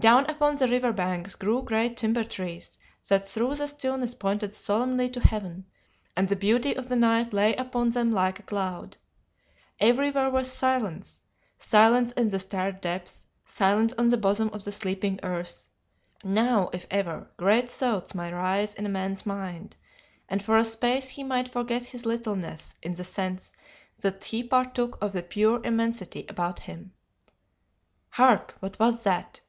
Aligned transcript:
Down 0.00 0.24
upon 0.30 0.56
the 0.56 0.66
river 0.66 0.94
banks 0.94 1.34
grew 1.34 1.62
great 1.62 1.98
timber 1.98 2.24
trees 2.24 2.78
that 3.08 3.28
through 3.28 3.56
the 3.56 3.66
stillness 3.68 4.14
pointed 4.14 4.54
solemnly 4.54 5.10
to 5.10 5.20
Heaven, 5.20 5.66
and 6.16 6.26
the 6.26 6.36
beauty 6.36 6.74
of 6.74 6.88
the 6.88 6.96
night 6.96 7.34
lay 7.34 7.54
upon 7.56 7.90
them 7.90 8.10
like 8.10 8.38
a 8.38 8.42
cloud. 8.42 8.96
Everywhere 9.78 10.30
was 10.30 10.50
silence 10.50 11.20
silence 11.58 12.12
in 12.12 12.30
the 12.30 12.38
starred 12.38 12.80
depths, 12.80 13.26
silence 13.44 13.92
on 13.98 14.08
the 14.08 14.16
bosom 14.16 14.48
of 14.54 14.64
the 14.64 14.72
sleeping 14.72 15.20
earth. 15.22 15.66
Now, 16.24 16.70
if 16.72 16.86
ever, 16.90 17.30
great 17.36 17.68
thoughts 17.68 18.14
might 18.14 18.32
rise 18.32 18.72
in 18.72 18.86
a 18.86 18.88
man's 18.88 19.26
mind, 19.26 19.76
and 20.30 20.42
for 20.42 20.56
a 20.56 20.64
space 20.64 21.10
he 21.10 21.22
might 21.22 21.50
forget 21.50 21.84
his 21.84 22.06
littleness 22.06 22.74
in 22.82 22.94
the 22.94 23.04
sense 23.04 23.52
that 23.98 24.24
he 24.24 24.42
partook 24.42 24.96
of 25.02 25.12
the 25.12 25.22
pure 25.22 25.60
immensity 25.62 26.24
about 26.26 26.60
him. 26.60 26.94
"'Hark! 28.12 28.54
what 28.60 28.78
was 28.78 29.02
that? 29.02 29.42